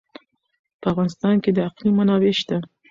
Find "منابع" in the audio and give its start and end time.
1.99-2.33